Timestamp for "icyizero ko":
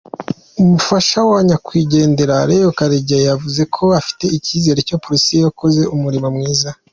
4.37-4.95